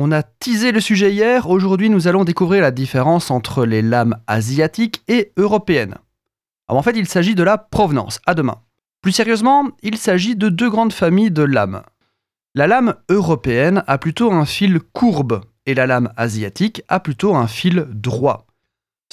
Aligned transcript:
On 0.00 0.12
a 0.12 0.22
teasé 0.22 0.70
le 0.70 0.78
sujet 0.78 1.12
hier, 1.12 1.50
aujourd'hui 1.50 1.90
nous 1.90 2.06
allons 2.06 2.22
découvrir 2.22 2.62
la 2.62 2.70
différence 2.70 3.32
entre 3.32 3.64
les 3.64 3.82
lames 3.82 4.16
asiatiques 4.28 5.02
et 5.08 5.32
européennes. 5.36 5.96
Alors 6.68 6.78
en 6.78 6.82
fait 6.84 6.96
il 6.96 7.08
s'agit 7.08 7.34
de 7.34 7.42
la 7.42 7.58
provenance, 7.58 8.20
à 8.24 8.34
demain. 8.34 8.60
Plus 9.02 9.10
sérieusement, 9.10 9.64
il 9.82 9.98
s'agit 9.98 10.36
de 10.36 10.50
deux 10.50 10.70
grandes 10.70 10.92
familles 10.92 11.32
de 11.32 11.42
lames. 11.42 11.82
La 12.54 12.68
lame 12.68 12.94
européenne 13.08 13.82
a 13.88 13.98
plutôt 13.98 14.30
un 14.30 14.44
fil 14.44 14.78
courbe 14.78 15.40
et 15.66 15.74
la 15.74 15.88
lame 15.88 16.12
asiatique 16.16 16.80
a 16.86 17.00
plutôt 17.00 17.34
un 17.34 17.48
fil 17.48 17.88
droit. 17.90 18.46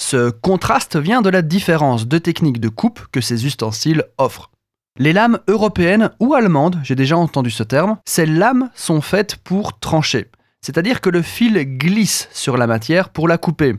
Ce 0.00 0.30
contraste 0.30 0.96
vient 0.96 1.20
de 1.20 1.30
la 1.30 1.42
différence 1.42 2.06
de 2.06 2.18
technique 2.18 2.60
de 2.60 2.68
coupe 2.68 3.00
que 3.10 3.20
ces 3.20 3.44
ustensiles 3.44 4.04
offrent. 4.18 4.52
Les 5.00 5.12
lames 5.12 5.40
européennes 5.48 6.12
ou 6.20 6.34
allemandes, 6.34 6.78
j'ai 6.84 6.94
déjà 6.94 7.16
entendu 7.16 7.50
ce 7.50 7.64
terme, 7.64 7.98
ces 8.04 8.24
lames 8.24 8.70
sont 8.76 9.00
faites 9.00 9.34
pour 9.34 9.80
trancher 9.80 10.30
c'est-à-dire 10.66 11.00
que 11.00 11.10
le 11.10 11.22
fil 11.22 11.78
glisse 11.78 12.28
sur 12.32 12.56
la 12.56 12.66
matière 12.66 13.10
pour 13.10 13.28
la 13.28 13.38
couper. 13.38 13.76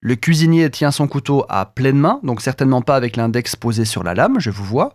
Le 0.00 0.16
cuisinier 0.16 0.68
tient 0.68 0.90
son 0.90 1.06
couteau 1.06 1.46
à 1.48 1.64
pleine 1.64 1.96
main, 1.96 2.18
donc 2.24 2.40
certainement 2.40 2.82
pas 2.82 2.96
avec 2.96 3.14
l'index 3.14 3.54
posé 3.54 3.84
sur 3.84 4.02
la 4.02 4.14
lame, 4.14 4.40
je 4.40 4.50
vous 4.50 4.64
vois, 4.64 4.94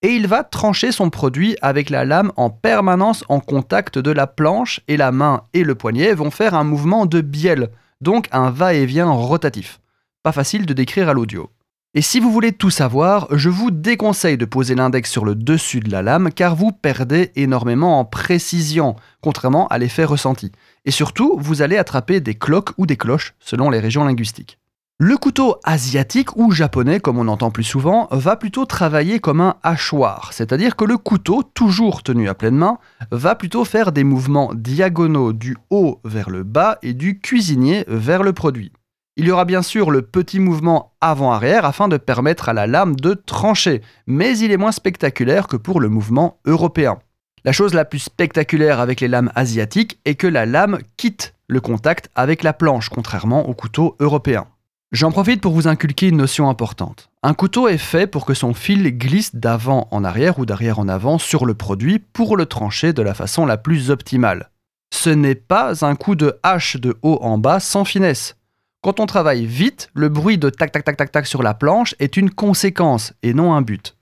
et 0.00 0.08
il 0.08 0.26
va 0.26 0.42
trancher 0.42 0.90
son 0.90 1.10
produit 1.10 1.54
avec 1.60 1.90
la 1.90 2.06
lame 2.06 2.32
en 2.36 2.48
permanence 2.48 3.24
en 3.28 3.40
contact 3.40 3.98
de 3.98 4.10
la 4.10 4.26
planche, 4.26 4.80
et 4.88 4.96
la 4.96 5.12
main 5.12 5.42
et 5.52 5.64
le 5.64 5.74
poignet 5.74 6.14
vont 6.14 6.30
faire 6.30 6.54
un 6.54 6.64
mouvement 6.64 7.04
de 7.04 7.20
bielle, 7.20 7.68
donc 8.00 8.28
un 8.32 8.48
va-et-vient 8.48 9.10
rotatif. 9.10 9.80
Pas 10.22 10.32
facile 10.32 10.64
de 10.64 10.72
décrire 10.72 11.10
à 11.10 11.12
l'audio. 11.12 11.50
Et 11.92 12.02
si 12.02 12.20
vous 12.20 12.30
voulez 12.30 12.52
tout 12.52 12.70
savoir, 12.70 13.26
je 13.32 13.48
vous 13.48 13.72
déconseille 13.72 14.38
de 14.38 14.44
poser 14.44 14.76
l'index 14.76 15.10
sur 15.10 15.24
le 15.24 15.34
dessus 15.34 15.80
de 15.80 15.90
la 15.90 16.02
lame 16.02 16.30
car 16.30 16.54
vous 16.54 16.70
perdez 16.70 17.32
énormément 17.34 17.98
en 17.98 18.04
précision, 18.04 18.94
contrairement 19.20 19.66
à 19.68 19.78
l'effet 19.78 20.04
ressenti. 20.04 20.52
Et 20.84 20.92
surtout, 20.92 21.36
vous 21.40 21.62
allez 21.62 21.76
attraper 21.76 22.20
des 22.20 22.36
cloques 22.36 22.70
ou 22.78 22.86
des 22.86 22.96
cloches 22.96 23.34
selon 23.40 23.70
les 23.70 23.80
régions 23.80 24.04
linguistiques. 24.04 24.56
Le 24.98 25.16
couteau 25.16 25.56
asiatique 25.64 26.36
ou 26.36 26.52
japonais, 26.52 27.00
comme 27.00 27.18
on 27.18 27.26
entend 27.26 27.50
plus 27.50 27.64
souvent, 27.64 28.06
va 28.12 28.36
plutôt 28.36 28.66
travailler 28.66 29.18
comme 29.18 29.40
un 29.40 29.56
hachoir, 29.64 30.32
c'est-à-dire 30.32 30.76
que 30.76 30.84
le 30.84 30.96
couteau, 30.96 31.42
toujours 31.42 32.04
tenu 32.04 32.28
à 32.28 32.34
pleine 32.34 32.54
main, 32.54 32.78
va 33.10 33.34
plutôt 33.34 33.64
faire 33.64 33.90
des 33.90 34.04
mouvements 34.04 34.52
diagonaux 34.54 35.32
du 35.32 35.56
haut 35.70 36.00
vers 36.04 36.30
le 36.30 36.44
bas 36.44 36.78
et 36.82 36.92
du 36.92 37.18
cuisinier 37.18 37.84
vers 37.88 38.22
le 38.22 38.32
produit. 38.32 38.70
Il 39.16 39.26
y 39.26 39.30
aura 39.30 39.44
bien 39.44 39.62
sûr 39.62 39.90
le 39.90 40.02
petit 40.02 40.38
mouvement 40.38 40.94
avant-arrière 41.00 41.64
afin 41.64 41.88
de 41.88 41.96
permettre 41.96 42.48
à 42.48 42.52
la 42.52 42.66
lame 42.66 42.96
de 42.96 43.14
trancher, 43.14 43.82
mais 44.06 44.38
il 44.38 44.52
est 44.52 44.56
moins 44.56 44.72
spectaculaire 44.72 45.46
que 45.46 45.56
pour 45.56 45.80
le 45.80 45.88
mouvement 45.88 46.38
européen. 46.46 46.98
La 47.44 47.52
chose 47.52 47.74
la 47.74 47.84
plus 47.84 47.98
spectaculaire 47.98 48.80
avec 48.80 49.00
les 49.00 49.08
lames 49.08 49.32
asiatiques 49.34 49.98
est 50.04 50.14
que 50.14 50.26
la 50.26 50.46
lame 50.46 50.78
quitte 50.96 51.34
le 51.48 51.60
contact 51.60 52.10
avec 52.14 52.42
la 52.42 52.52
planche, 52.52 52.88
contrairement 52.88 53.48
au 53.48 53.54
couteau 53.54 53.96
européen. 53.98 54.46
J'en 54.92 55.12
profite 55.12 55.40
pour 55.40 55.52
vous 55.52 55.68
inculquer 55.68 56.08
une 56.08 56.16
notion 56.16 56.48
importante. 56.48 57.10
Un 57.22 57.34
couteau 57.34 57.68
est 57.68 57.78
fait 57.78 58.06
pour 58.06 58.26
que 58.26 58.34
son 58.34 58.54
fil 58.54 58.96
glisse 58.98 59.36
d'avant 59.36 59.86
en 59.90 60.02
arrière 60.02 60.38
ou 60.38 60.46
d'arrière 60.46 60.78
en 60.78 60.88
avant 60.88 61.18
sur 61.18 61.46
le 61.46 61.54
produit 61.54 61.98
pour 61.98 62.36
le 62.36 62.46
trancher 62.46 62.92
de 62.92 63.02
la 63.02 63.14
façon 63.14 63.46
la 63.46 63.56
plus 63.56 63.90
optimale. 63.90 64.50
Ce 64.92 65.10
n'est 65.10 65.36
pas 65.36 65.84
un 65.84 65.94
coup 65.94 66.16
de 66.16 66.38
hache 66.42 66.76
de 66.76 66.96
haut 67.02 67.18
en 67.22 67.38
bas 67.38 67.60
sans 67.60 67.84
finesse. 67.84 68.36
Quand 68.82 68.98
on 68.98 69.04
travaille 69.04 69.44
vite, 69.44 69.90
le 69.92 70.08
bruit 70.08 70.38
de 70.38 70.48
tac 70.48 70.72
tac 70.72 70.84
tac 70.84 70.96
tac 70.96 71.12
tac 71.12 71.26
sur 71.26 71.42
la 71.42 71.52
planche 71.52 71.94
est 71.98 72.16
une 72.16 72.30
conséquence 72.30 73.12
et 73.22 73.34
non 73.34 73.52
un 73.52 73.60
but. 73.60 73.94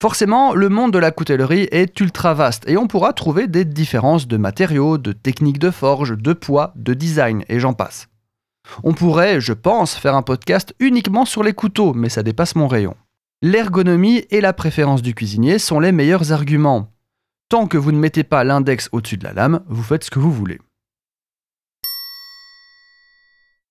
Forcément, 0.00 0.54
le 0.54 0.68
monde 0.68 0.92
de 0.92 0.98
la 0.98 1.10
coutellerie 1.10 1.66
est 1.72 1.98
ultra 1.98 2.32
vaste 2.32 2.68
et 2.68 2.76
on 2.76 2.86
pourra 2.86 3.12
trouver 3.12 3.48
des 3.48 3.64
différences 3.64 4.28
de 4.28 4.36
matériaux, 4.36 4.98
de 4.98 5.10
techniques 5.10 5.58
de 5.58 5.72
forge, 5.72 6.16
de 6.16 6.32
poids, 6.32 6.72
de 6.76 6.94
design 6.94 7.44
et 7.48 7.58
j'en 7.58 7.72
passe. 7.72 8.06
On 8.84 8.94
pourrait, 8.94 9.40
je 9.40 9.52
pense, 9.52 9.96
faire 9.96 10.14
un 10.14 10.22
podcast 10.22 10.76
uniquement 10.78 11.24
sur 11.24 11.42
les 11.42 11.52
couteaux, 11.52 11.92
mais 11.92 12.08
ça 12.08 12.22
dépasse 12.22 12.54
mon 12.54 12.68
rayon. 12.68 12.94
L'ergonomie 13.42 14.24
et 14.30 14.40
la 14.40 14.52
préférence 14.52 15.02
du 15.02 15.14
cuisinier 15.14 15.58
sont 15.58 15.80
les 15.80 15.90
meilleurs 15.90 16.30
arguments. 16.30 16.92
Tant 17.48 17.66
que 17.66 17.78
vous 17.78 17.90
ne 17.90 17.98
mettez 17.98 18.22
pas 18.22 18.44
l'index 18.44 18.88
au-dessus 18.92 19.16
de 19.16 19.24
la 19.24 19.32
lame, 19.32 19.64
vous 19.66 19.82
faites 19.82 20.04
ce 20.04 20.10
que 20.10 20.20
vous 20.20 20.32
voulez. 20.32 20.60